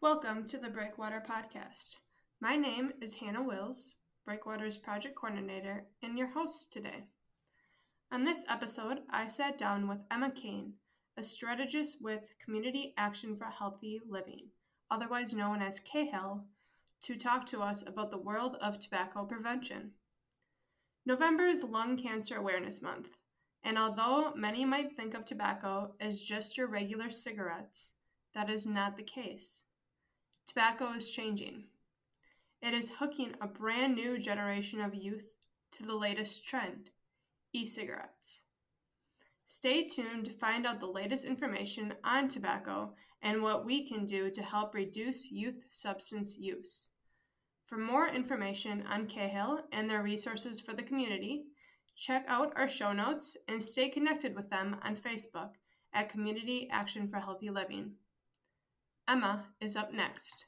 [0.00, 1.96] Welcome to the Breakwater Podcast.
[2.40, 7.08] My name is Hannah Wills, Breakwater's project coordinator, and your host today.
[8.12, 10.74] On this episode, I sat down with Emma Kane,
[11.16, 14.50] a strategist with Community Action for Healthy Living,
[14.88, 16.44] otherwise known as CAHL,
[17.00, 19.94] to talk to us about the world of tobacco prevention.
[21.04, 23.08] November is Lung Cancer Awareness Month,
[23.64, 27.94] and although many might think of tobacco as just your regular cigarettes,
[28.32, 29.64] that is not the case.
[30.48, 31.64] Tobacco is changing.
[32.62, 35.36] It is hooking a brand new generation of youth
[35.72, 36.88] to the latest trend
[37.52, 38.44] e cigarettes.
[39.44, 44.30] Stay tuned to find out the latest information on tobacco and what we can do
[44.30, 46.92] to help reduce youth substance use.
[47.66, 51.44] For more information on CAHL and their resources for the community,
[51.94, 55.50] check out our show notes and stay connected with them on Facebook
[55.92, 57.92] at Community Action for Healthy Living.
[59.08, 60.44] Emma is up next.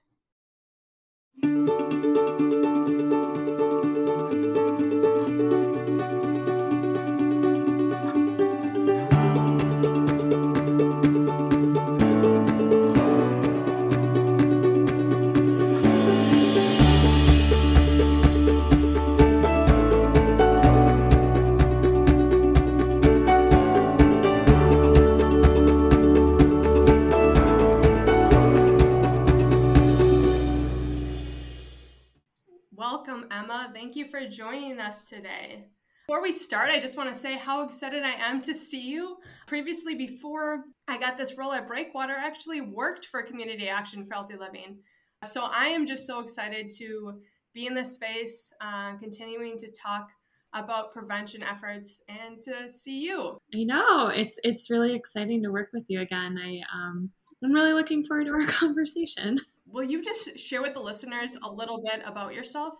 [36.45, 39.19] Start, I just want to say how excited I am to see you.
[39.47, 44.15] Previously, before I got this role at Breakwater, I actually worked for Community Action for
[44.15, 44.79] Healthy Living.
[45.25, 47.21] So I am just so excited to
[47.53, 50.09] be in this space, uh, continuing to talk
[50.55, 53.39] about prevention efforts and to see you.
[53.55, 56.37] I know it's it's really exciting to work with you again.
[56.39, 57.11] I um,
[57.45, 59.39] I'm really looking forward to our conversation.
[59.67, 62.75] Will you just share with the listeners a little bit about yourself?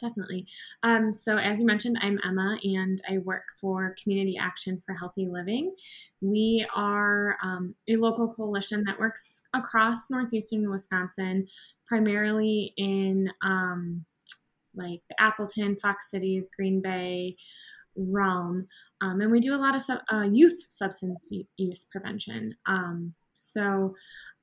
[0.00, 0.46] Definitely.
[0.82, 5.28] Um, so, as you mentioned, I'm Emma and I work for Community Action for Healthy
[5.28, 5.74] Living.
[6.22, 11.46] We are um, a local coalition that works across northeastern Wisconsin,
[11.86, 14.04] primarily in um,
[14.74, 17.36] like Appleton, Fox Cities, Green Bay,
[17.94, 18.64] realm.
[19.02, 22.54] Um, and we do a lot of sub- uh, youth substance use prevention.
[22.66, 23.94] Um, so,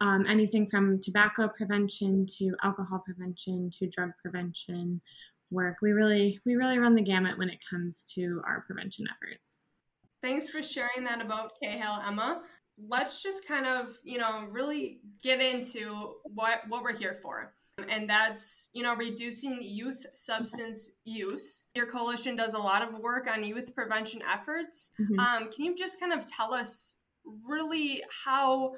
[0.02, 5.02] um, anything from tobacco prevention to alcohol prevention to drug prevention
[5.52, 5.78] work.
[5.82, 9.60] We really we really run the gamut when it comes to our prevention efforts.
[10.22, 12.42] Thanks for sharing that about CAHL, Emma.
[12.88, 17.54] Let's just kind of, you know, really get into what what we're here for.
[17.90, 21.68] And that's, you know, reducing youth substance use.
[21.76, 24.94] Your coalition does a lot of work on youth prevention efforts.
[25.00, 25.20] Mm-hmm.
[25.20, 27.02] Um, can you just kind of tell us
[27.48, 28.74] really how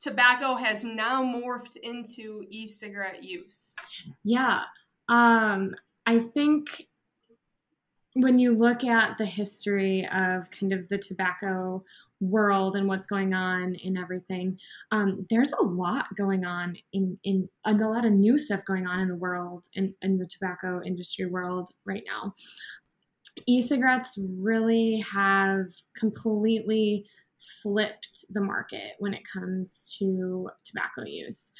[0.00, 3.74] tobacco has now morphed into e-cigarette use?
[4.22, 4.64] Yeah.
[5.08, 5.74] Um,
[6.06, 6.88] I think
[8.14, 11.82] when you look at the history of kind of the tobacco
[12.20, 14.58] world and what's going on in everything,
[14.90, 19.00] um, there's a lot going on in, in a lot of new stuff going on
[19.00, 22.32] in the world in, in the tobacco industry world right now.
[23.46, 27.06] E-cigarettes really have completely
[27.62, 31.50] flipped the market when it comes to tobacco use.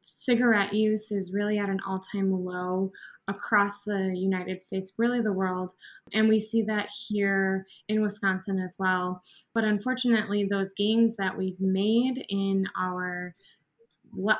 [0.00, 2.90] Cigarette use is really at an all time low
[3.32, 5.72] across the United States, really the world.
[6.12, 9.22] And we see that here in Wisconsin as well.
[9.54, 13.34] But unfortunately, those gains that we've made in our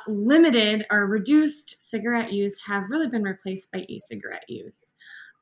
[0.07, 4.93] limited or reduced cigarette use have really been replaced by e cigarette use.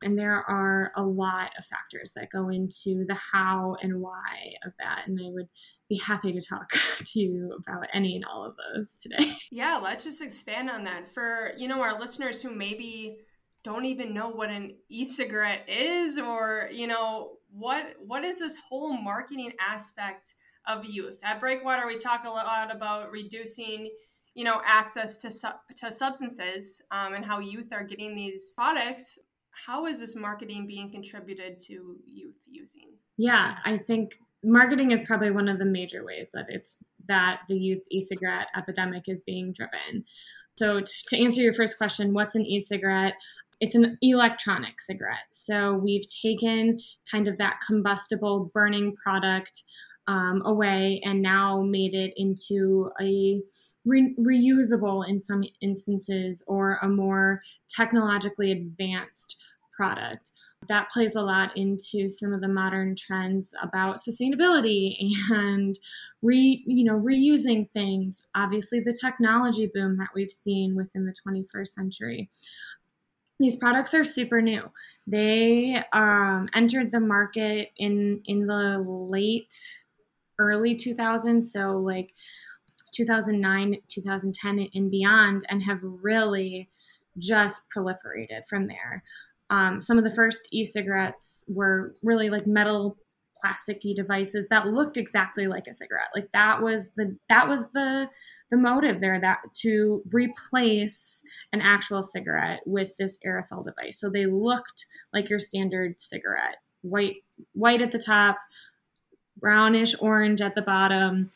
[0.04, 4.74] And there are a lot of factors that go into the how and why of
[4.80, 5.04] that.
[5.06, 5.48] And I would
[5.90, 6.72] be happy to talk
[7.06, 9.38] to you about any and all of those today.
[9.52, 11.10] Yeah, let's just expand on that.
[11.10, 13.18] For, you know, our listeners who maybe
[13.64, 18.94] don't even know what an e-cigarette is or, you know, what what is this whole
[18.94, 20.36] marketing aspect
[20.66, 21.20] of youth?
[21.24, 23.92] At Breakwater we talk a lot about reducing
[24.34, 29.20] you know access to su- to substances um, and how youth are getting these products
[29.66, 32.90] how is this marketing being contributed to youth using?
[33.18, 37.58] Yeah, I think marketing is probably one of the major ways that it's that the
[37.58, 40.06] youth e-cigarette epidemic is being driven.
[40.56, 43.14] So to answer your first question, what's an e-cigarette?
[43.62, 45.30] It's an electronic cigarette.
[45.30, 46.80] So we've taken
[47.10, 49.64] kind of that combustible burning product
[50.08, 53.42] um, away and now made it into a
[53.86, 57.42] re- reusable in some instances or a more
[57.74, 59.38] technologically advanced
[59.76, 60.32] product.
[60.68, 64.96] that plays a lot into some of the modern trends about sustainability
[65.32, 65.80] and
[66.22, 71.68] re you know reusing things obviously the technology boom that we've seen within the 21st
[71.68, 72.30] century
[73.42, 74.64] these products are super new
[75.08, 79.54] they um, entered the market in in the late
[80.40, 82.14] early 2000s so like
[82.94, 86.70] 2009 2010 and beyond and have really
[87.18, 89.04] just proliferated from there
[89.50, 92.98] um, some of the first e-cigarettes were really like metal
[93.44, 96.10] plasticky devices that looked exactly like a cigarette.
[96.16, 98.08] Like that was the that was the
[98.52, 104.00] the motive there that to replace an actual cigarette with this aerosol device.
[104.00, 108.38] So they looked like your standard cigarette, white white at the top,
[109.38, 111.30] brownish orange at the bottom.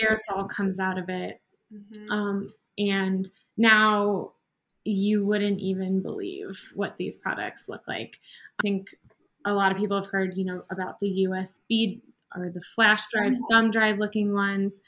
[0.00, 1.40] Aerosol comes out of it,
[1.72, 2.10] mm-hmm.
[2.10, 2.46] um,
[2.78, 4.32] and now
[4.84, 8.18] you wouldn't even believe what these products look like.
[8.60, 8.88] I think
[9.44, 12.00] a lot of people have heard, you know, about the USB
[12.36, 13.42] or the flash drive, mm-hmm.
[13.50, 14.80] thumb drive looking ones.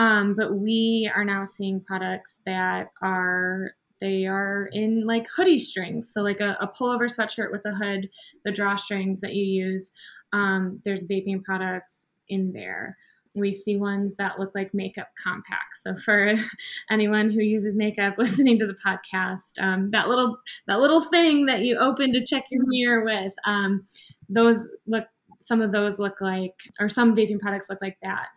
[0.00, 6.10] Um, but we are now seeing products that are they are in like hoodie strings
[6.10, 8.08] so like a, a pullover sweatshirt with a hood
[8.46, 9.92] the drawstrings that you use
[10.32, 12.96] um, there's vaping products in there
[13.36, 15.84] we see ones that look like makeup compacts.
[15.84, 16.34] So for
[16.90, 20.36] anyone who uses makeup listening to the podcast, um, that little
[20.66, 23.84] that little thing that you open to check your mirror with, um,
[24.28, 25.04] those look.
[25.42, 28.28] Some of those look like, or some vaping products look like that.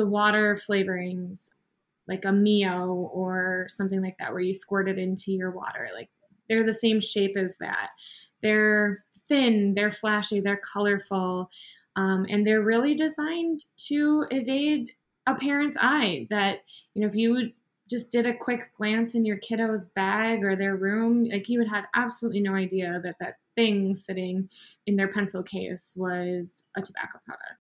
[0.00, 1.50] The water flavorings,
[2.08, 6.08] like a Mio or something like that, where you squirt it into your water, like
[6.48, 7.90] they're the same shape as that.
[8.42, 8.96] They're
[9.28, 11.50] thin, they're flashy, they're colorful
[11.96, 14.92] um, and they're really designed to evade
[15.26, 16.26] a parent's eye.
[16.30, 16.60] That,
[16.94, 17.50] you know, if you
[17.90, 21.68] just did a quick glance in your kiddo's bag or their room, like you would
[21.68, 24.48] have absolutely no idea that that thing sitting
[24.86, 27.58] in their pencil case was a tobacco product.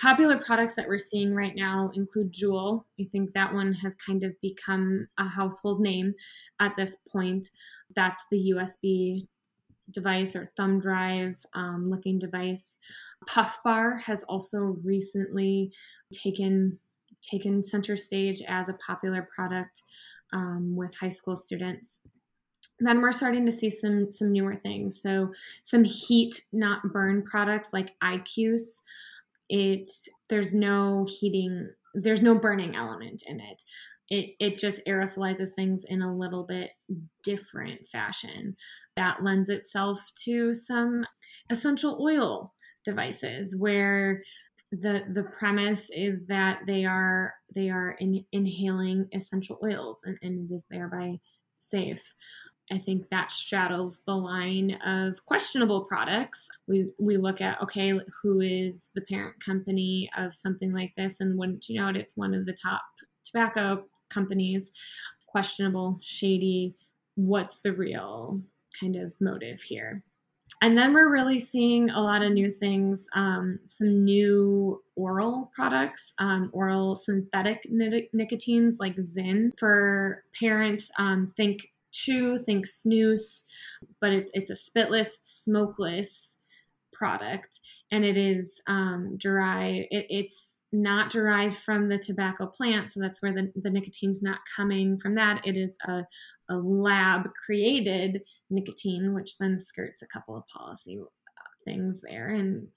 [0.00, 2.86] Popular products that we're seeing right now include JUUL.
[3.00, 6.14] I think that one has kind of become a household name
[6.60, 7.48] at this point.
[7.94, 9.26] That's the USB
[9.90, 12.78] device or thumb drive um, looking device.
[13.26, 15.72] Puff Bar has also recently
[16.12, 16.78] taken
[17.20, 19.82] taken center stage as a popular product
[20.32, 22.00] um, with high school students.
[22.80, 25.00] Then we're starting to see some some newer things.
[25.00, 25.32] So
[25.62, 28.82] some heat not burn products like IQOS.
[29.48, 29.90] It
[30.28, 33.62] there's no heating, there's no burning element in it.
[34.10, 36.70] It, it just aerosolizes things in a little bit
[37.22, 38.54] different fashion.
[38.96, 41.06] That lends itself to some
[41.50, 42.52] essential oil
[42.84, 44.22] devices where
[44.70, 50.50] the the premise is that they are they are in, inhaling essential oils and, and
[50.50, 51.16] it is thereby
[51.54, 52.14] safe
[52.70, 56.48] I think that straddles the line of questionable products.
[56.66, 61.38] We we look at okay, who is the parent company of something like this, and
[61.38, 62.82] wouldn't you know it, it's one of the top
[63.24, 64.72] tobacco companies.
[65.26, 66.74] Questionable, shady.
[67.16, 68.40] What's the real
[68.80, 70.02] kind of motive here?
[70.62, 76.14] And then we're really seeing a lot of new things, um, some new oral products,
[76.18, 80.90] um, oral synthetic nicotines like Zyn for parents.
[80.98, 83.44] Um, think chew, think snus,
[84.00, 86.36] but it's it's a spitless, smokeless
[86.92, 87.60] product,
[87.90, 89.86] and it is um, derived.
[89.90, 94.40] It, it's not derived from the tobacco plant, so that's where the, the nicotine's not
[94.56, 95.46] coming from that.
[95.46, 96.02] It is a,
[96.50, 102.28] a lab created nicotine, which then skirts a couple of policy uh, things there.
[102.28, 102.68] And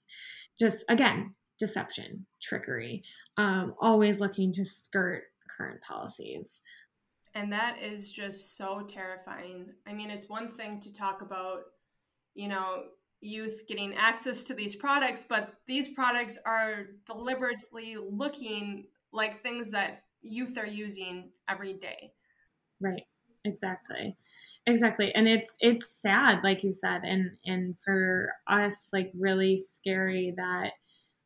[0.58, 3.02] just again, deception, trickery,
[3.36, 5.24] um, always looking to skirt
[5.56, 6.62] current policies.
[7.38, 9.66] And that is just so terrifying.
[9.86, 11.60] I mean, it's one thing to talk about,
[12.34, 12.82] you know,
[13.20, 20.02] youth getting access to these products, but these products are deliberately looking like things that
[20.20, 22.10] youth are using every day.
[22.80, 23.04] Right.
[23.44, 24.16] Exactly.
[24.66, 25.14] Exactly.
[25.14, 30.72] And it's it's sad like you said and and for us like really scary that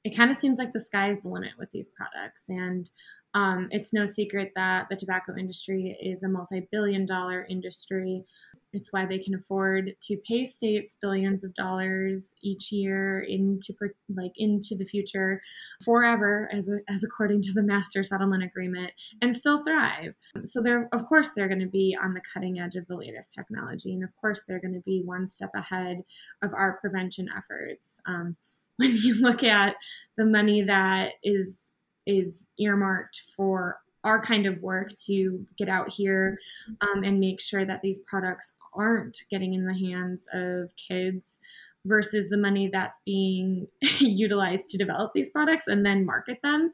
[0.05, 2.91] it kind of seems like the sky's the limit with these products and
[3.35, 8.25] um, it's no secret that the tobacco industry is a multi-billion dollar industry
[8.73, 13.75] it's why they can afford to pay states billions of dollars each year into
[14.09, 15.43] like into the future
[15.85, 20.15] forever, as a, as according to the master settlement agreement, and still thrive.
[20.45, 23.35] So they're of course they're going to be on the cutting edge of the latest
[23.35, 26.03] technology, and of course they're going to be one step ahead
[26.43, 28.01] of our prevention efforts.
[28.07, 28.37] Um,
[28.77, 29.75] when you look at
[30.17, 31.73] the money that is
[32.07, 36.39] is earmarked for our kind of work to get out here
[36.81, 41.39] um, and make sure that these products aren't getting in the hands of kids
[41.85, 43.67] versus the money that's being
[43.99, 46.71] utilized to develop these products and then market them,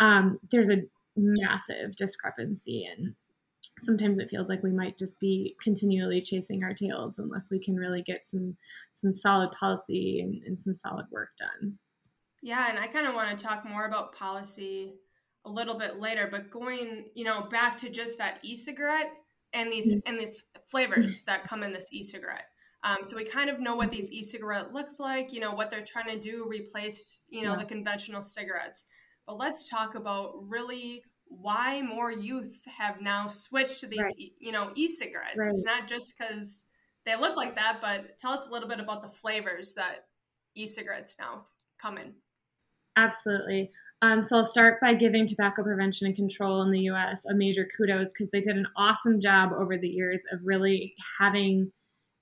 [0.00, 0.82] um, there's a
[1.16, 2.84] massive discrepancy.
[2.86, 3.14] And
[3.78, 7.76] sometimes it feels like we might just be continually chasing our tails unless we can
[7.76, 8.56] really get some
[8.94, 11.78] some solid policy and, and some solid work done.
[12.42, 14.94] Yeah, and I kind of want to talk more about policy
[15.44, 19.10] a little bit later, but going, you know, back to just that e-cigarette
[19.52, 20.08] and these mm-hmm.
[20.08, 20.36] and the
[20.70, 22.46] flavors that come in this e-cigarette.
[22.82, 25.84] Um, so we kind of know what these e-cigarette looks like, you know, what they're
[25.84, 27.58] trying to do, replace, you know, yeah.
[27.58, 28.86] the conventional cigarettes.
[29.26, 34.18] But let's talk about really why more youth have now switched to these, right.
[34.18, 35.36] e- you know, e-cigarettes.
[35.36, 35.50] Right.
[35.50, 36.66] It's not just because
[37.04, 40.06] they look like that, but tell us a little bit about the flavors that
[40.54, 41.46] e-cigarettes now
[41.80, 42.14] come in.
[42.96, 43.70] Absolutely.
[44.02, 47.24] Um, so I'll start by giving Tobacco Prevention and Control in the U.S.
[47.26, 51.70] a major kudos because they did an awesome job over the years of really having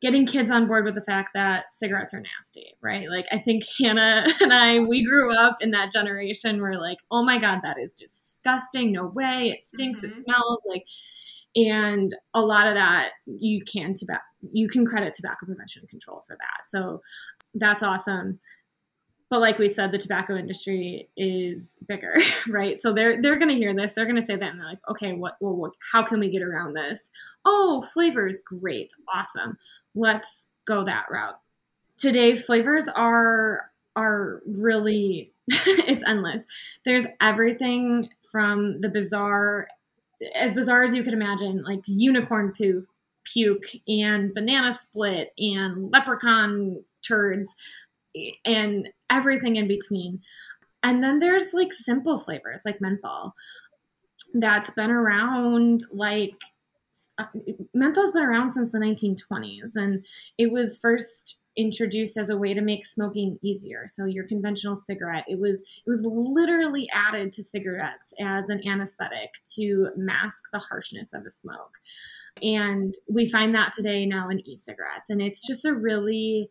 [0.00, 3.08] getting kids on board with the fact that cigarettes are nasty, right?
[3.08, 7.24] Like I think Hannah and I, we grew up in that generation where like, oh
[7.24, 8.92] my God, that is disgusting.
[8.92, 9.50] No way.
[9.50, 10.00] It stinks.
[10.00, 10.18] Mm-hmm.
[10.18, 10.84] It smells like
[11.56, 14.22] and a lot of that you can tobacco
[14.52, 16.66] you can credit tobacco prevention and control for that.
[16.66, 17.00] So
[17.54, 18.38] that's awesome
[19.30, 22.14] but like we said the tobacco industry is bigger
[22.48, 22.78] right?
[22.78, 23.92] So they're they're going to hear this.
[23.92, 26.30] They're going to say that and they're like okay what well what, how can we
[26.30, 27.10] get around this?
[27.44, 28.92] Oh flavors great.
[29.14, 29.58] Awesome.
[29.94, 31.38] Let's go that route.
[31.96, 36.44] Today flavors are are really it's endless.
[36.84, 39.68] There's everything from the bizarre
[40.34, 42.86] as bizarre as you could imagine like unicorn poo
[43.24, 47.54] puke and banana split and leprechaun turds
[48.44, 50.20] and everything in between.
[50.82, 53.34] And then there's like simple flavors like menthol
[54.34, 56.34] that's been around like
[57.74, 60.04] menthol's been around since the 1920s and
[60.36, 65.24] it was first introduced as a way to make smoking easier so your conventional cigarette
[65.26, 71.08] it was it was literally added to cigarettes as an anesthetic to mask the harshness
[71.12, 71.78] of a smoke
[72.42, 76.48] and we find that today now in e-cigarettes and it's just a really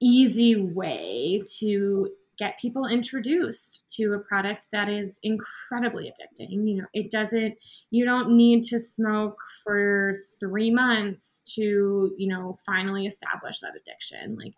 [0.00, 6.66] easy way to get people introduced to a product that is incredibly addicting.
[6.66, 7.54] You know, it doesn't,
[7.90, 14.38] you don't need to smoke for three months to, you know, finally establish that addiction.
[14.38, 14.54] Like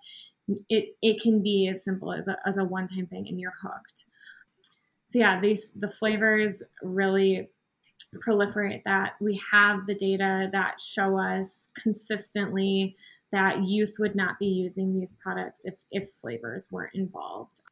[0.68, 3.52] it, it can be as simple as a, as a one time thing and you're
[3.60, 4.04] hooked.
[5.06, 7.50] So yeah, these, the flavors really
[8.24, 12.94] proliferate that we have the data that show us consistently
[13.32, 17.62] that youth would not be using these products if, if flavors weren't involved.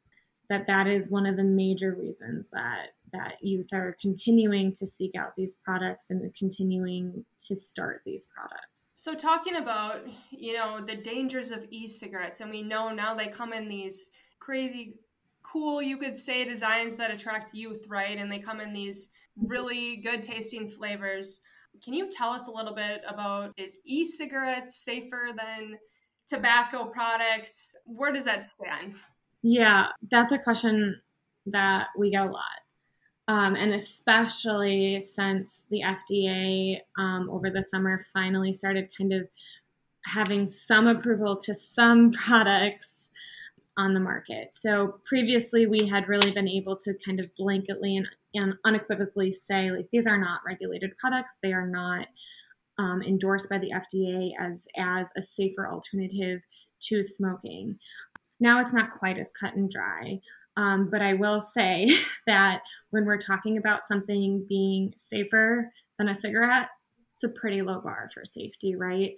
[0.49, 5.15] That that is one of the major reasons that that youth are continuing to seek
[5.17, 8.93] out these products and continuing to start these products.
[8.97, 10.01] So talking about
[10.31, 14.95] you know the dangers of e-cigarettes and we know now they come in these crazy
[15.43, 18.19] cool you could say designs that attract youth right?
[18.19, 21.43] And they come in these really good tasting flavors
[21.83, 25.79] can you tell us a little bit about is e-cigarettes safer than
[26.29, 27.77] tobacco products?
[27.87, 28.95] Where does that stand?
[29.43, 31.01] Yeah, that's a question
[31.47, 32.43] that we get a lot.
[33.29, 39.29] Um, and especially since the FDA um, over the summer finally started kind of
[40.05, 43.00] having some approval to some products
[43.81, 44.51] on the market.
[44.53, 49.71] So previously, we had really been able to kind of blanketly and and unequivocally say
[49.73, 51.39] like these are not regulated products.
[51.43, 52.07] They are not
[52.79, 56.43] um, endorsed by the fda as as a safer alternative
[56.89, 57.79] to smoking.
[58.39, 60.21] Now it's not quite as cut and dry.
[60.57, 61.97] Um, but i will say
[62.27, 66.69] that when we're talking about something being safer than a cigarette
[67.15, 69.13] it's a pretty low bar for safety right?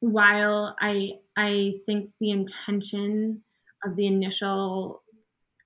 [0.00, 3.42] While i i think the intention
[3.84, 5.02] of the initial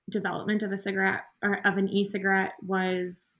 [0.09, 3.39] development of a cigarette or of an e-cigarette was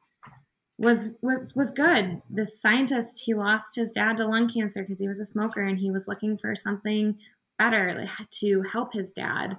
[0.77, 2.21] was was was good.
[2.29, 5.77] The scientist he lost his dad to lung cancer because he was a smoker and
[5.77, 7.17] he was looking for something
[7.57, 9.57] better to help his dad.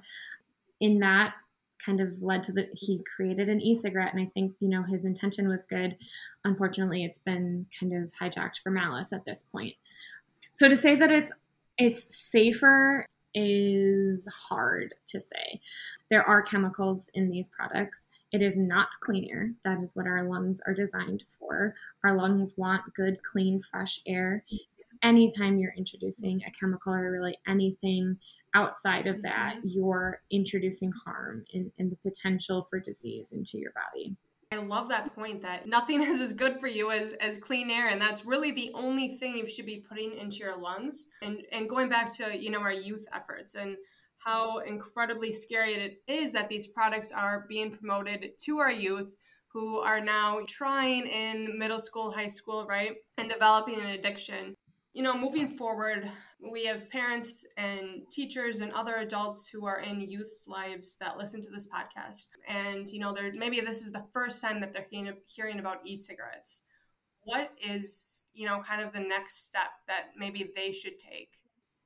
[0.79, 1.35] In that
[1.85, 5.05] kind of led to the he created an e-cigarette and I think you know his
[5.05, 5.95] intention was good.
[6.43, 9.75] Unfortunately, it's been kind of hijacked for malice at this point.
[10.53, 11.31] So to say that it's
[11.77, 15.61] it's safer is hard to say.
[16.09, 18.07] There are chemicals in these products.
[18.31, 19.51] It is not clean air.
[19.65, 21.75] That is what our lungs are designed for.
[22.03, 24.43] Our lungs want good, clean, fresh air.
[25.03, 28.17] Anytime you're introducing a chemical or really anything
[28.53, 29.67] outside of that, mm-hmm.
[29.69, 34.15] you're introducing harm and, and the potential for disease into your body.
[34.51, 37.89] I love that point that nothing is as good for you as, as clean air,
[37.89, 41.09] and that's really the only thing you should be putting into your lungs.
[41.21, 43.77] And and going back to you know our youth efforts and
[44.19, 49.09] how incredibly scary it is that these products are being promoted to our youth
[49.53, 52.95] who are now trying in middle school, high school, right?
[53.17, 54.55] And developing an addiction.
[54.93, 56.09] You know, moving forward,
[56.51, 61.41] we have parents and teachers and other adults who are in youth's lives that listen
[61.43, 62.27] to this podcast.
[62.47, 64.87] And, you know, they're maybe this is the first time that they're
[65.25, 66.65] hearing about e cigarettes.
[67.23, 71.41] What is, you know, kind of the next step that maybe they should take?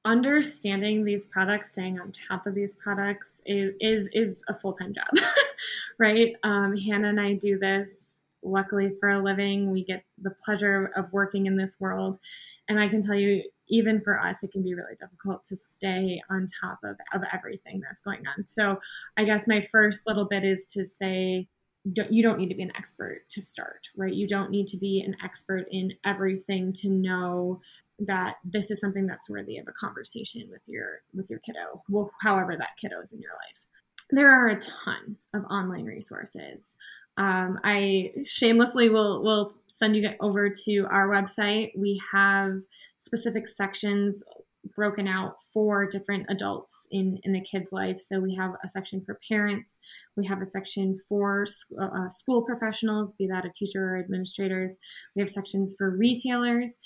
[0.06, 4.94] understanding these products, staying on top of these products is is, is a full time
[4.94, 5.08] job,
[5.98, 6.36] right?
[6.44, 8.15] Um, Hannah and I do this
[8.46, 9.72] luckily for a living.
[9.72, 12.18] We get the pleasure of working in this world,
[12.70, 16.22] and I can tell you, even for us, it can be really difficult to stay
[16.30, 18.46] on top of of everything that's going on.
[18.46, 18.80] So,
[19.18, 21.48] I guess my first little bit is to say
[21.94, 24.14] don't, you don't need to be an expert to start, right?
[24.14, 27.62] You don't need to be an expert in everything to know
[28.00, 32.12] that this is something that's worthy of a conversation with your with your kiddo, well,
[32.22, 33.66] however that kiddo is in your life.
[34.10, 36.76] There are a ton of online resources.
[37.18, 41.72] Um, I shamelessly will will send you over to our website.
[41.78, 42.60] We have
[42.98, 44.24] specific sections
[44.76, 48.00] broken out for different adults in in the kids life.
[48.00, 49.80] So we have a section for parents.
[50.18, 51.46] We have a section for
[51.80, 54.78] uh, uh, school professionals be that a teacher or administrators.
[55.16, 56.80] We have sections for retailers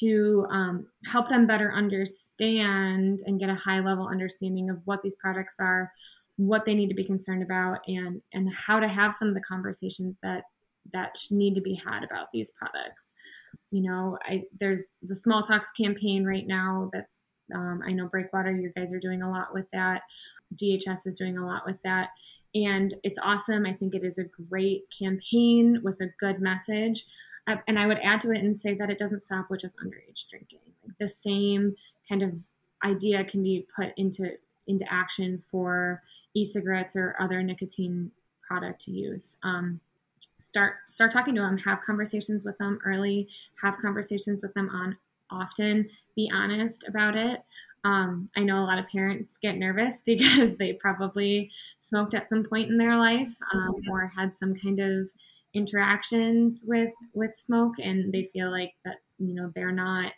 [0.00, 5.16] to um, help them better understand and get a high level understanding of what these
[5.16, 5.92] products are
[6.36, 9.40] what they need to be concerned about and and how to have some of the
[9.40, 10.44] conversations that
[10.92, 13.12] that need to be had about these products.
[13.70, 17.24] You know I, there's the small talks campaign right now that's
[17.54, 20.02] um, i know breakwater you guys are doing a lot with that.
[20.56, 22.10] Dhs is doing a lot with that.
[22.54, 23.66] And it's awesome.
[23.66, 27.06] I think it is a great campaign with a good message.
[27.46, 29.78] Uh, and i would add to it and say that it doesn't stop with just
[29.78, 30.60] underage drinking.
[30.86, 31.76] Like the same
[32.08, 32.40] kind of
[32.84, 34.30] idea can be put into
[34.66, 36.02] into action for
[36.34, 38.10] e-cigarettes or other nicotine
[38.42, 39.36] product use.
[39.42, 39.80] Um,
[40.38, 43.28] start start talking to them have conversations with them early
[43.62, 44.96] have conversations with them on
[45.30, 45.88] often.
[46.16, 47.42] Be honest about it.
[47.84, 52.44] Um, i know a lot of parents get nervous because they probably smoked at some
[52.44, 55.10] point in their life um, or had some kind of
[55.54, 60.12] interactions with with smoke and they feel like that you know they're not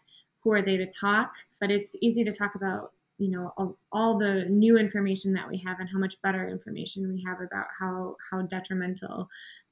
[0.47, 1.35] who are they to talk.
[1.61, 5.59] But it's easy to talk about you know all, all, the new information that we
[5.59, 9.29] have and how much better information we have about how how detrimental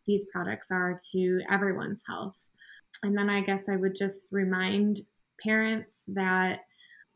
[0.07, 2.51] these products are to everyone's health.
[3.03, 5.01] And then I guess I would just remind
[5.43, 6.61] parents that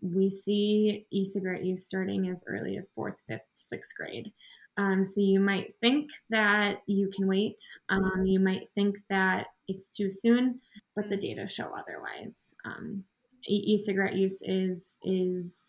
[0.00, 4.32] we see e cigarette use starting as early as fourth, fifth, sixth grade.
[4.76, 7.60] Um, so you might think that you can wait.
[7.88, 10.60] Um, you might think that it's too soon,
[10.94, 12.54] but the data show otherwise.
[12.64, 13.02] Um,
[13.46, 15.67] e cigarette use is is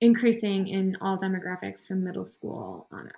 [0.00, 3.14] increasing in all demographics from middle school on up.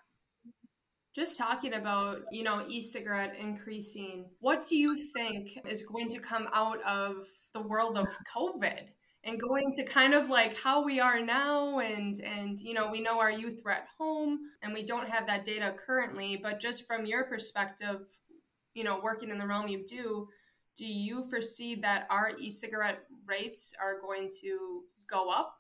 [1.15, 6.49] Just talking about you know e-cigarette increasing what do you think is going to come
[6.55, 8.85] out of the world of covid
[9.25, 13.01] and going to kind of like how we are now and and you know we
[13.01, 16.87] know our youth were at home and we don't have that data currently but just
[16.87, 18.21] from your perspective
[18.75, 20.29] you know working in the realm you do
[20.77, 25.60] do you foresee that our e-cigarette rates are going to go up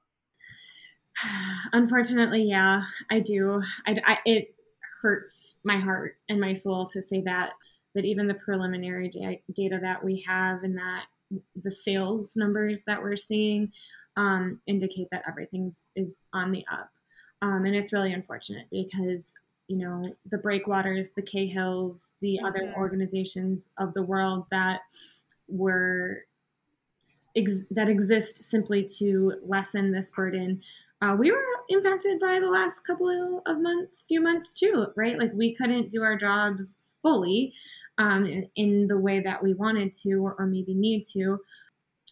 [1.72, 4.54] unfortunately yeah i do i, I it
[5.02, 7.50] hurts my heart and my soul to say that
[7.94, 11.06] that even the preliminary da- data that we have and that
[11.62, 13.72] the sales numbers that we're seeing
[14.16, 16.90] um, indicate that everything's is on the up
[17.42, 19.34] um, and it's really unfortunate because
[19.68, 22.46] you know the breakwaters the CAHLs the mm-hmm.
[22.46, 24.80] other organizations of the world that
[25.48, 26.24] were
[27.36, 30.60] ex- that exist simply to lessen this burden
[31.02, 35.18] uh, we were impacted by the last couple of months, few months too, right?
[35.18, 37.54] Like we couldn't do our jobs fully
[37.98, 41.38] um, in, in, the way that we wanted to or, or, maybe need to.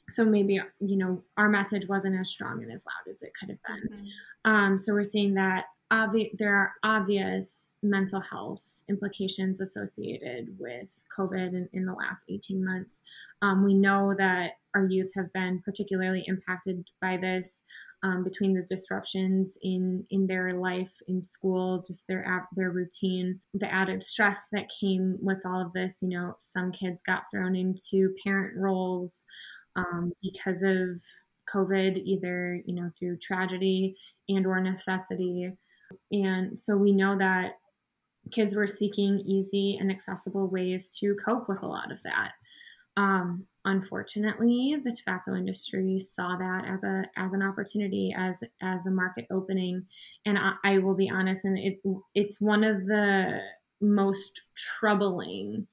[0.09, 3.51] So maybe you know our message wasn't as strong and as loud as it could
[3.51, 3.99] have been.
[3.99, 4.51] Mm-hmm.
[4.51, 11.49] Um, so we're seeing that obvi- there are obvious mental health implications associated with COVID
[11.49, 13.03] in, in the last 18 months.
[13.43, 17.63] Um, we know that our youth have been particularly impacted by this
[18.03, 23.73] um, between the disruptions in in their life in school, just their their routine, the
[23.73, 26.01] added stress that came with all of this.
[26.01, 29.25] You know, some kids got thrown into parent roles
[29.77, 31.03] um, because of
[31.53, 33.97] COVID, either you know through tragedy
[34.29, 35.53] and or necessity,
[36.13, 37.55] and so we know that
[38.31, 42.33] kids were seeking easy and accessible ways to cope with a lot of that.
[42.99, 48.91] Um, unfortunately, the tobacco industry saw that as a as an opportunity, as as a
[48.91, 49.87] market opening,
[50.27, 51.81] and I, I will be honest, and it
[52.17, 53.41] it's one of the
[53.81, 55.69] most troubling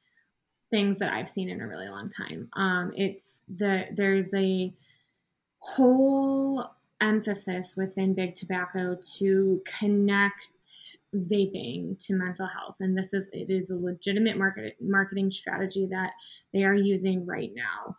[0.70, 2.48] things that I've seen in a really long time.
[2.54, 4.72] Um, it's the there's a
[5.58, 6.70] whole
[7.02, 12.78] emphasis within big tobacco to connect vaping to mental health.
[12.80, 16.12] And this is it is a legitimate market marketing strategy that
[16.54, 17.96] they are using right now.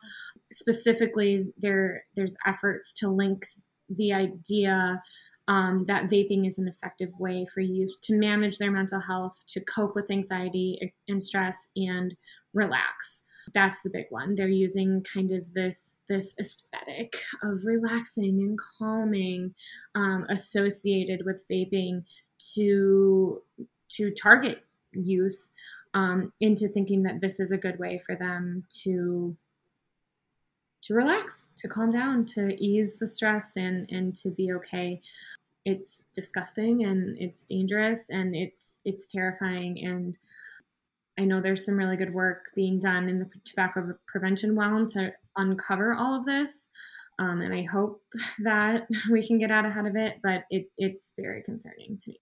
[0.52, 3.44] Specifically there there's efforts to link
[3.88, 5.02] the idea
[5.48, 9.60] um, that vaping is an effective way for youth to manage their mental health to
[9.60, 12.16] cope with anxiety and stress and
[12.52, 13.22] relax.
[13.54, 14.34] That's the big one.
[14.34, 19.54] They're using kind of this this aesthetic of relaxing and calming
[19.94, 22.02] um, associated with vaping
[22.54, 23.42] to
[23.88, 25.50] to target youth
[25.94, 29.36] um, into thinking that this is a good way for them to
[30.82, 35.00] to relax to calm down to ease the stress and and to be okay
[35.64, 40.16] it's disgusting and it's dangerous and it's it's terrifying and
[41.18, 45.12] I know there's some really good work being done in the tobacco prevention realm to
[45.36, 46.68] uncover all of this.
[47.18, 48.02] Um, and I hope
[48.44, 52.20] that we can get out ahead of it, but it, it's very concerning to me.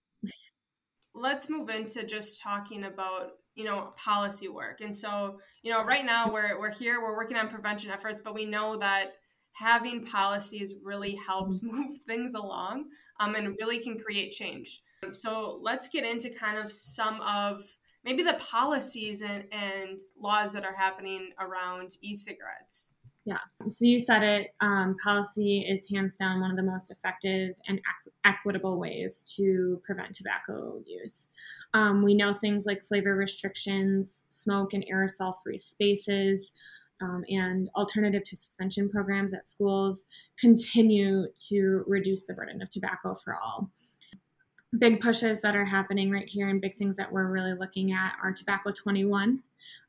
[1.14, 4.80] Let's move into just talking about you know policy work.
[4.80, 8.34] And so you know right now we're, we're here we're working on prevention efforts but
[8.34, 9.12] we know that
[9.52, 12.86] having policies really helps move things along
[13.20, 14.80] um, and really can create change.
[15.12, 17.62] So let's get into kind of some of
[18.04, 23.38] maybe the policies and, and laws that are happening around e-cigarettes yeah.
[23.68, 27.80] So you said it um, policy is hands down one of the most effective and
[28.24, 31.30] equitable ways to prevent tobacco use.
[31.72, 36.52] Um, we know things like flavor restrictions smoke and aerosol free spaces
[37.00, 40.06] um, and alternative to suspension programs at schools
[40.38, 43.70] continue to reduce the burden of tobacco for all
[44.78, 48.12] big pushes that are happening right here and big things that we're really looking at
[48.22, 49.42] are tobacco 21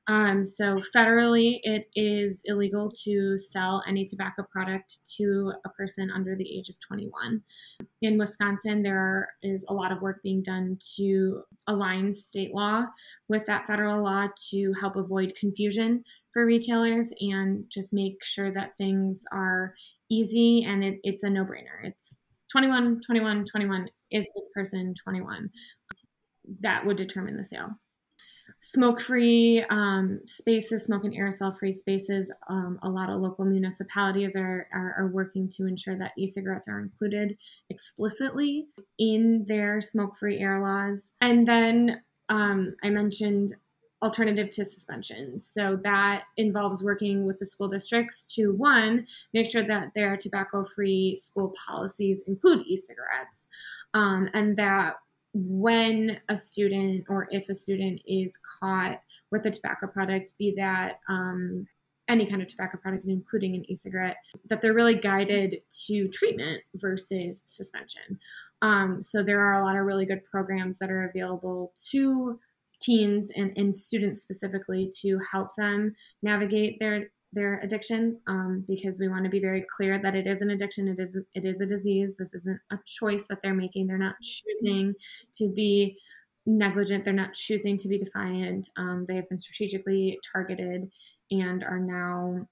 [0.07, 6.35] um, so federally it is illegal to sell any tobacco product to a person under
[6.35, 7.41] the age of 21
[8.01, 12.85] in wisconsin there is a lot of work being done to align state law
[13.27, 16.03] with that federal law to help avoid confusion
[16.35, 19.73] for retailers and just make sure that things are
[20.11, 21.83] easy and it, it's a no-brainer.
[21.83, 22.19] It's
[22.55, 25.49] 21 21 21 is this person 21
[26.61, 27.69] that would determine the sale.
[28.61, 34.37] Smoke free um, spaces smoke and aerosol free spaces um, a lot of local municipalities
[34.37, 37.37] are, are, are, working to ensure that e-cigarettes are included
[37.69, 38.67] explicitly
[38.99, 41.11] in their smoke free air laws.
[41.19, 43.53] And then um, i mentioned
[44.05, 45.39] alternative to suspension.
[45.39, 50.63] So that involves working with the school districts to one, make sure that their tobacco
[50.75, 53.47] free school policies include e cigarettes,
[53.95, 54.93] um, and that
[55.33, 60.99] when a student or if a student is caught with a tobacco product, be that
[61.09, 61.67] um,
[62.07, 64.17] any kind of tobacco product, including an e cigarette,
[64.49, 68.19] that they're really guided to treatment versus suspension.
[68.61, 72.39] Um, so there are a lot of really good programs that are available to
[72.79, 79.09] teens and, and students specifically to help them navigate their their addiction um, because we
[79.09, 81.65] want to be very clear that it is an addiction it is it is a
[81.65, 84.93] disease this isn't a choice that they're making they're not choosing
[85.33, 85.97] to be
[86.45, 90.89] negligent they're not choosing to be defiant um, they have been strategically targeted
[91.31, 92.47] and are now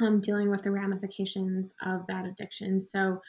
[0.00, 2.80] um, dealing with the ramifications of that addiction.
[2.80, 3.20] So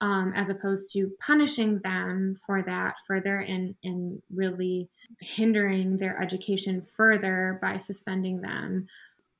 [0.00, 4.88] um, as opposed to punishing them for that further and, and really
[5.20, 8.86] hindering their education further by suspending them.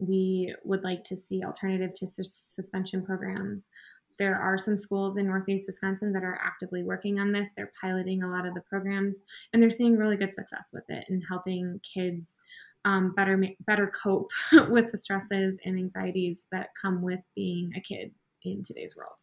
[0.00, 3.70] We would like to see alternative to suspension programs.
[4.18, 7.52] There are some schools in Northeast Wisconsin that are actively working on this.
[7.56, 9.18] They're piloting a lot of the programs,
[9.52, 12.40] and they're seeing really good success with it and helping kids
[12.84, 14.30] um, better better cope
[14.68, 18.12] with the stresses and anxieties that come with being a kid
[18.44, 19.18] in today's world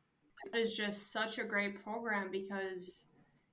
[0.53, 3.08] is just such a great program because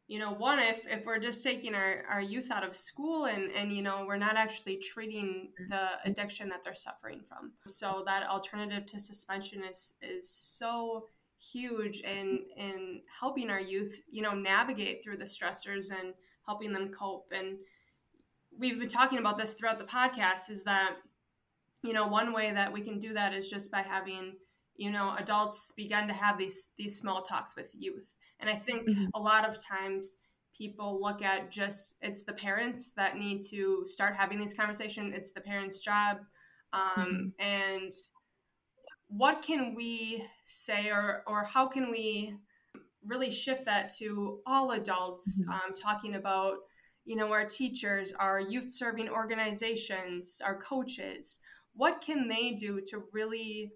[0.09, 3.50] you know one if if we're just taking our, our youth out of school and
[3.52, 7.52] and you know we're not actually treating the addiction that they're suffering from.
[7.66, 11.07] So that alternative to suspension is is so
[11.38, 16.14] huge in in helping our youth you know navigate through the stressors and
[16.46, 17.33] helping them cope.
[17.35, 17.59] And
[18.57, 20.96] we've been talking about this throughout the podcast is that
[21.83, 24.35] you know one way that we can do that is just by having
[24.83, 28.09] you know adults begin to have these these small talks with youth
[28.40, 29.07] and i think mm-hmm.
[29.14, 30.18] a lot of times
[30.57, 35.33] people look at just it's the parents that need to start having these conversations it's
[35.33, 36.18] the parents job
[36.73, 37.29] Um, mm-hmm.
[37.38, 37.92] And
[39.09, 42.35] what can we say, or, or how can we
[43.05, 45.53] really shift that to all adults, mm-hmm.
[45.53, 46.57] um, talking about,
[47.05, 51.40] you know, our teachers, our youth serving organizations, our coaches?
[51.75, 53.73] What can they do to really,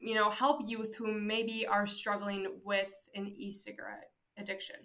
[0.00, 4.76] you know, help youth who maybe are struggling with an e cigarette addiction?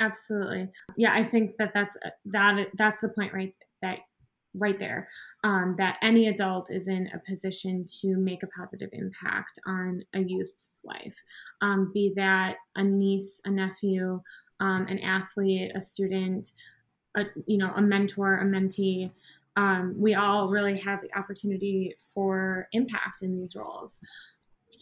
[0.00, 0.68] Absolutely.
[0.96, 4.00] Yeah, I think that that's that that's the point right that
[4.54, 5.08] right there
[5.44, 10.20] um, that any adult is in a position to make a positive impact on a
[10.20, 11.16] youth's life,
[11.60, 14.20] um, be that a niece, a nephew,
[14.60, 16.52] um, an athlete, a student,
[17.16, 19.10] a, you know, a mentor, a mentee.
[19.56, 24.00] Um, we all really have the opportunity for impact in these roles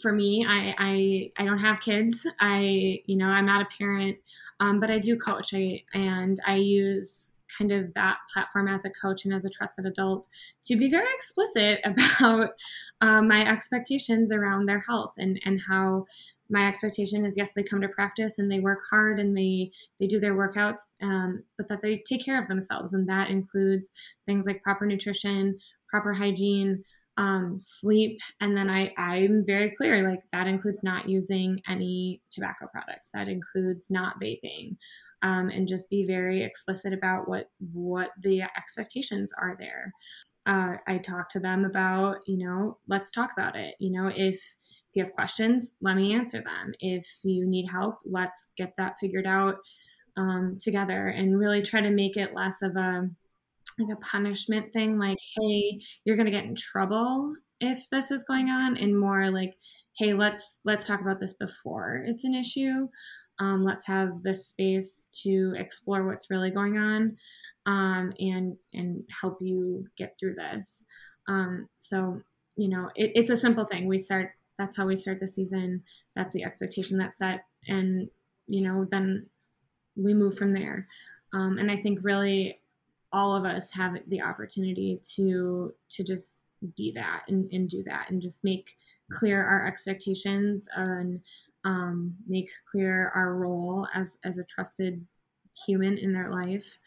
[0.01, 2.27] for me I, I i don't have kids.
[2.41, 4.19] I you know i'm not a parent
[4.61, 5.53] um, but i do coach.
[5.55, 9.87] I, and i use kind of that platform as a coach and as a trusted
[9.87, 10.29] adult
[10.65, 12.51] to be very explicit about
[13.01, 16.05] um, my expectations around their health and and how
[16.51, 20.07] my expectation is yes they come to practice and they work hard and they they
[20.07, 22.93] do their workouts um, but that they take care of themselves.
[22.93, 23.91] And that includes
[24.27, 26.83] things like proper nutrition proper hygiene
[27.17, 28.21] um, sleep.
[28.41, 33.11] And then i i'm very clear like that includes not using any tobacco products.
[33.15, 34.77] That includes not vaping
[35.23, 39.93] um, and just be very explicit about what what the expectations are there.
[40.47, 43.75] Uh, i talk to them about you know let's talk about it.
[43.79, 46.73] You know if if you have questions let me answer them.
[46.81, 49.57] If you need help let's get that figured out
[50.17, 53.09] um, together and really try to make it less of a
[53.79, 58.25] like a punishment thing like hey you're going to get in trouble if this is
[58.25, 59.55] going on and more like
[59.97, 62.89] hey let's let's talk about this before it's an issue.
[63.41, 67.17] Um, let's have this space to explore what's really going on
[67.67, 70.85] um, and and help you get through this.
[71.29, 72.21] Um, so
[72.57, 73.89] you know it, it's a simple thing.
[73.89, 75.83] We start that's how we start the season.
[76.15, 78.09] That's the expectation that's set and
[78.47, 79.27] you know then
[79.97, 80.87] we move from there.
[81.33, 82.61] Um, and i think really
[83.15, 86.41] all of us have the opportunity to to just
[86.77, 88.77] be that and, and do that and just make
[89.13, 91.21] clear our expectations and
[91.65, 95.07] um, make clear our role as as a trusted
[95.67, 96.79] human in their life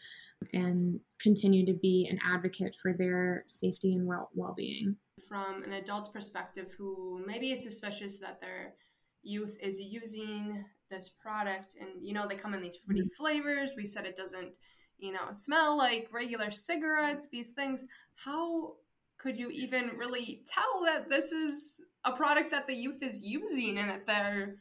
[0.52, 4.94] and continue to be an advocate for their safety and well well-being
[5.26, 8.74] from an adult's perspective who maybe is suspicious that their
[9.22, 13.22] youth is using this product and you know they come in these fruity mm-hmm.
[13.22, 14.52] flavors we said it doesn't
[14.98, 17.84] you know, smell like regular cigarettes, these things.
[18.16, 18.74] How
[19.18, 23.78] could you even really tell that this is a product that the youth is using
[23.78, 24.56] and that they're,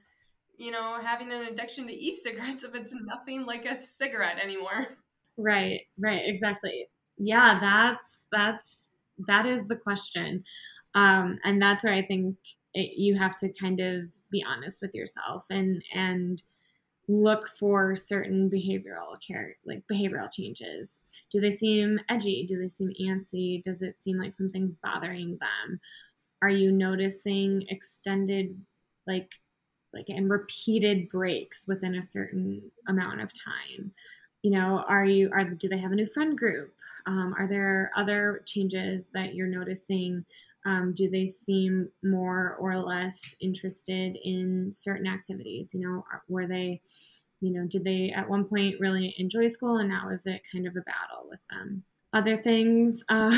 [0.57, 4.97] you know, having an addiction to e cigarettes if it's nothing like a cigarette anymore?
[5.37, 6.87] Right, right, exactly.
[7.17, 8.89] Yeah, that's, that's,
[9.27, 10.43] that is the question.
[10.95, 12.37] Um, and that's where I think
[12.73, 16.41] it, you have to kind of be honest with yourself and, and,
[17.07, 20.99] look for certain behavioral care like behavioral changes.
[21.31, 22.45] Do they seem edgy?
[22.45, 23.61] Do they seem antsy?
[23.63, 25.79] Does it seem like something's bothering them?
[26.41, 28.55] Are you noticing extended
[29.05, 29.31] like
[29.93, 33.91] like and repeated breaks within a certain amount of time?
[34.43, 36.73] You know are you are do they have a new friend group?
[37.05, 40.25] Um, are there other changes that you're noticing
[40.67, 45.71] um, do they seem more or less interested in certain activities?
[45.73, 46.81] You know, were they,
[47.39, 50.67] you know, did they at one point really enjoy school and now is it kind
[50.67, 51.83] of a battle with them?
[52.11, 53.37] Other things, uh,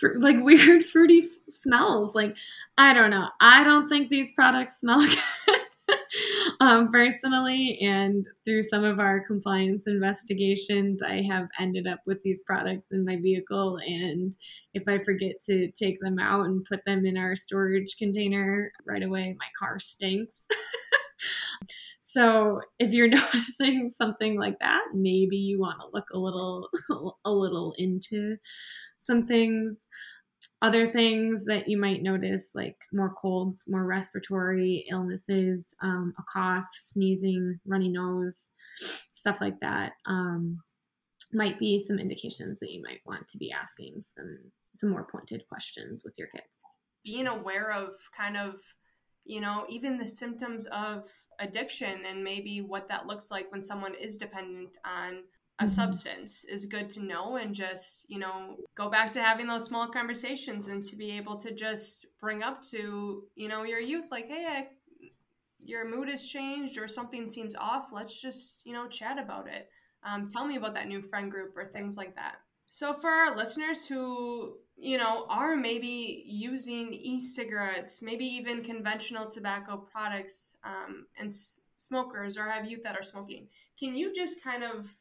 [0.00, 2.14] for, like weird fruity smells.
[2.14, 2.36] Like,
[2.78, 3.28] I don't know.
[3.38, 5.06] I don't think these products smell
[5.46, 5.51] good
[6.62, 7.78] um, personally.
[7.80, 13.04] And through some of our compliance investigations, I have ended up with these products in
[13.04, 13.78] my vehicle.
[13.84, 14.32] And
[14.72, 19.02] if I forget to take them out and put them in our storage container right
[19.02, 20.46] away, my car stinks.
[22.00, 26.68] so if you're noticing something like that, maybe you want to look a little
[27.24, 28.36] a little into
[28.98, 29.88] some things
[30.62, 36.68] other things that you might notice, like more colds, more respiratory illnesses, um, a cough,
[36.72, 38.50] sneezing, runny nose,
[39.10, 40.62] stuff like that, um,
[41.32, 44.38] might be some indications that you might want to be asking some
[44.74, 46.62] some more pointed questions with your kids.
[47.04, 48.60] Being aware of kind of
[49.24, 51.06] you know even the symptoms of
[51.40, 55.24] addiction and maybe what that looks like when someone is dependent on
[55.62, 55.74] a mm-hmm.
[55.74, 59.88] substance is good to know and just you know go back to having those small
[59.88, 64.28] conversations and to be able to just bring up to you know your youth like
[64.28, 64.68] hey I,
[65.64, 69.68] your mood has changed or something seems off let's just you know chat about it
[70.04, 72.36] um, tell me about that new friend group or things like that
[72.70, 79.76] so for our listeners who you know, are maybe using e-cigarettes, maybe even conventional tobacco
[79.76, 83.46] products, um, and s- smokers, or have youth that are smoking.
[83.78, 84.92] Can you just kind of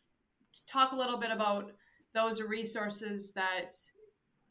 [0.72, 1.72] talk a little bit about
[2.14, 3.76] those resources that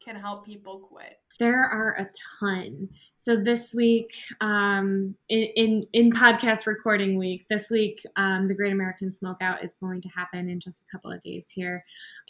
[0.03, 1.17] can help people quit?
[1.39, 2.09] There are a
[2.39, 2.89] ton.
[3.15, 8.71] So this week, um, in, in, in podcast recording week, this week, um, the Great
[8.71, 11.83] American Smokeout is going to happen in just a couple of days here,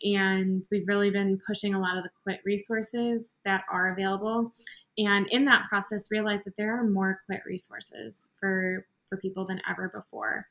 [0.03, 4.51] and we've really been pushing a lot of the quit resources that are available,
[4.97, 9.61] and in that process, realized that there are more quit resources for for people than
[9.69, 10.47] ever before,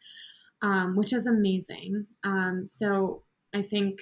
[0.62, 2.07] um, which is amazing.
[2.25, 3.23] Um, so
[3.55, 4.01] I think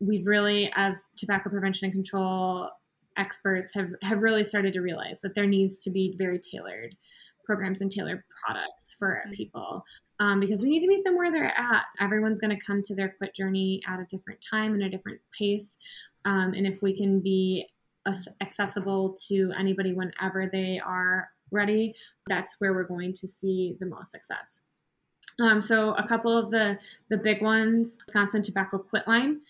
[0.00, 2.68] we've really, as tobacco prevention and control
[3.16, 6.96] experts, have, have really started to realize that there needs to be very tailored
[7.44, 9.32] programs and tailored products for mm-hmm.
[9.34, 9.84] people
[10.20, 11.84] um, because we need to meet them where they're at.
[12.00, 15.20] Everyone's going to come to their quit journey at a different time and a different
[15.36, 15.76] pace.
[16.24, 17.66] Um, and if we can be
[18.40, 21.94] accessible to anybody whenever they are ready,
[22.28, 24.62] that's where we're going to see the most success.
[25.40, 26.78] Um, so a couple of the
[27.10, 29.40] the big ones: Wisconsin Tobacco Quit Line,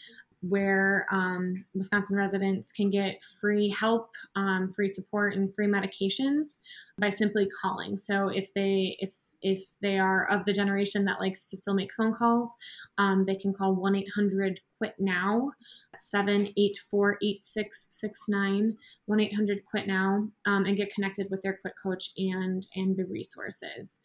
[0.40, 6.58] where um, Wisconsin residents can get free help, um, free support, and free medications
[6.98, 7.96] by simply calling.
[7.96, 11.92] So if they if if they are of the generation that likes to still make
[11.92, 12.50] phone calls,
[12.96, 15.52] um, they can call 1 800 QUIT NOW,
[15.98, 22.66] 784 8669, 1 800 QUIT NOW, um, and get connected with their quit coach and,
[22.74, 24.00] and the resources.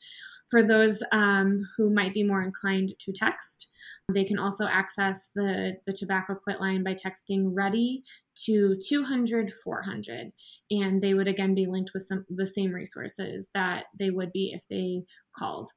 [0.50, 3.68] For those um, who might be more inclined to text,
[4.14, 8.04] they can also access the, the tobacco quit line by texting ready
[8.46, 10.32] to 200 400
[10.72, 14.52] and they would again be linked with some the same resources that they would be
[14.54, 15.04] if they
[15.38, 15.70] called.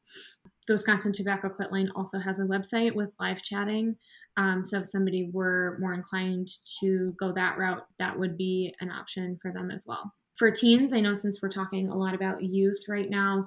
[0.67, 3.97] The wisconsin tobacco quit line also has a website with live chatting.
[4.37, 6.49] Um, so if somebody were more inclined
[6.81, 10.13] to go that route that would be an option for them as well.
[10.39, 13.47] For teens i know since we're talking a lot about youth right now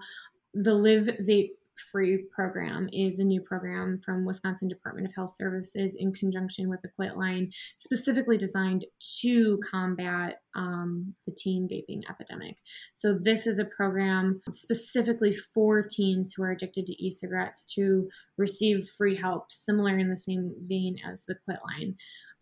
[0.56, 1.50] the live vape
[1.91, 6.82] free program is a new program from Wisconsin Department of Health Services in conjunction with
[6.82, 8.86] the Quit Line, specifically designed
[9.22, 12.56] to combat um, the teen vaping epidemic.
[12.94, 18.08] So, this is a program specifically for teens who are addicted to e cigarettes to
[18.38, 21.96] receive free help, similar in the same vein as the Quit Line.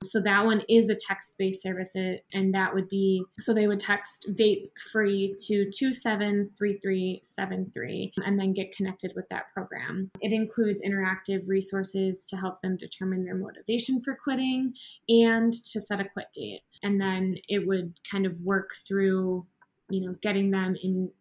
[0.04, 3.80] So that one is a text based service, and that would be so they would
[3.80, 10.10] text vape free to 273373 and then get connected with that program.
[10.22, 14.74] It includes interactive resources to help them determine their motivation for quitting
[15.10, 16.62] and to set a quit date.
[16.82, 19.46] And then it would kind of work through,
[19.90, 21.12] you know, getting them in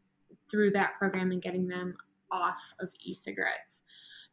[0.50, 1.96] through that program and getting them
[2.30, 3.81] off of e cigarettes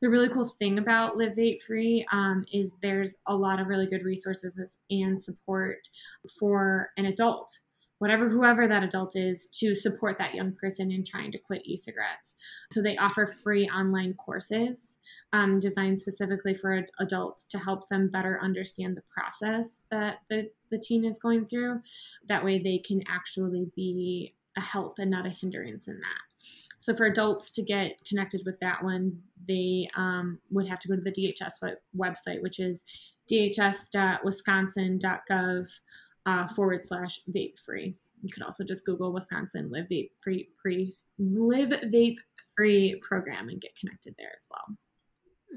[0.02, 3.88] the really cool thing about Live Vape Free um, is there's a lot of really
[3.88, 5.80] good resources and support
[6.40, 7.52] for an adult,
[7.98, 12.36] whatever whoever that adult is, to support that young person in trying to quit e-cigarettes.
[12.72, 15.00] So they offer free online courses
[15.34, 20.80] um, designed specifically for adults to help them better understand the process that the, the
[20.80, 21.82] teen is going through.
[22.28, 26.29] That way they can actually be a help and not a hindrance in that.
[26.80, 30.96] So for adults to get connected with that one, they um, would have to go
[30.96, 32.84] to the DHS website, which is
[33.30, 35.68] dhs.wisconsin.gov
[36.26, 37.94] uh, forward slash vape free.
[38.22, 42.20] You could also just Google Wisconsin Live Vape Free, free Live Vape
[42.56, 44.78] Free program and get connected there as well.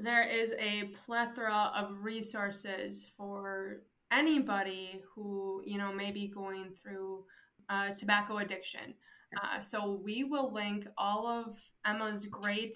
[0.01, 7.23] There is a plethora of resources for anybody who you know may be going through
[7.69, 8.95] uh, tobacco addiction.
[9.41, 12.75] Uh, so we will link all of Emma's great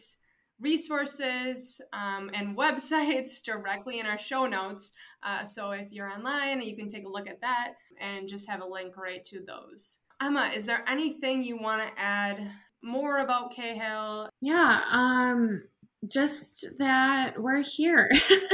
[0.60, 4.94] resources um, and websites directly in our show notes.
[5.24, 8.62] Uh, so if you're online, you can take a look at that and just have
[8.62, 10.04] a link right to those.
[10.22, 12.52] Emma, is there anything you want to add
[12.84, 14.30] more about CAHL?
[14.42, 15.64] Yeah, um,
[16.08, 18.10] just that we're here.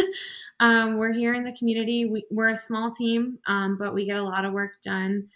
[0.60, 2.06] um, we're here in the community.
[2.06, 5.30] We, are a small team, um, but we get a lot of work done.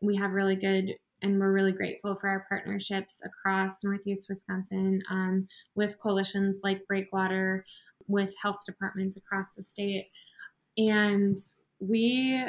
[0.00, 5.48] We have really good and we're really grateful for our partnerships across Northeast Wisconsin um,
[5.74, 7.64] with coalitions like Breakwater,
[8.06, 10.10] with health departments across the state.
[10.76, 11.38] And
[11.80, 12.44] we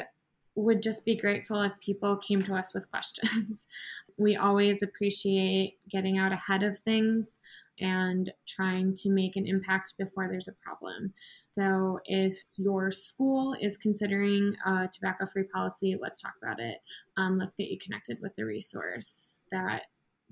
[0.56, 3.66] would just be grateful if people came to us with questions.
[4.18, 7.38] we always appreciate getting out ahead of things
[7.80, 11.12] and trying to make an impact before there's a problem.
[11.52, 16.78] So, if your school is considering a tobacco free policy, let's talk about it.
[17.16, 19.82] Um, let's get you connected with the resource that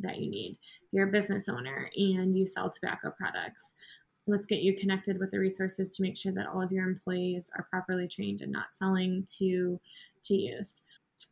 [0.00, 0.58] that you need.
[0.82, 3.74] If you're a business owner and you sell tobacco products,
[4.26, 7.50] let's get you connected with the resources to make sure that all of your employees
[7.56, 9.80] are properly trained and not selling to
[10.24, 10.80] to youth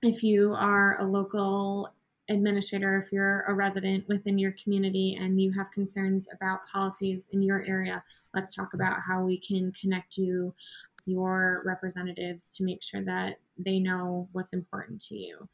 [0.03, 1.93] if you are a local
[2.29, 7.43] administrator, if you're a resident within your community and you have concerns about policies in
[7.43, 8.03] your area,
[8.35, 10.55] let's talk about how we can connect you
[10.97, 15.49] with your representatives to make sure that they know what's important to you.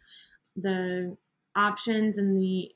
[0.56, 1.16] The
[1.56, 2.72] options and the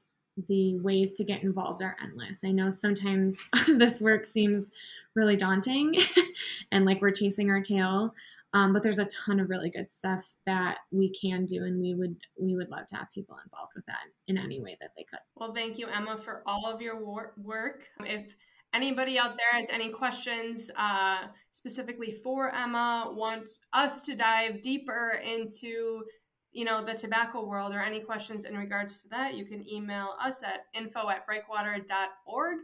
[0.48, 2.40] the ways to get involved are endless.
[2.42, 3.36] I know sometimes
[3.68, 4.70] this work seems
[5.14, 5.94] really daunting
[6.72, 8.14] and like we're chasing our tail,
[8.54, 11.94] um, but there's a ton of really good stuff that we can do, and we
[11.94, 15.04] would we would love to have people involved with that in any way that they
[15.04, 15.20] could.
[15.36, 17.86] Well, thank you, Emma, for all of your wor- work.
[18.00, 18.36] If
[18.74, 25.20] anybody out there has any questions uh, specifically for Emma, want us to dive deeper
[25.24, 26.04] into
[26.52, 30.10] you know the tobacco world or any questions in regards to that, you can email
[30.20, 32.58] us at info at breakwater.org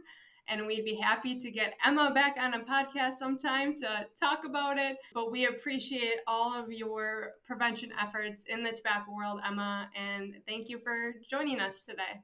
[0.49, 4.77] and we'd be happy to get Emma back on a podcast sometime to talk about
[4.77, 4.97] it.
[5.13, 10.69] But we appreciate all of your prevention efforts in the tobacco world, Emma, and thank
[10.69, 12.17] you for joining us today.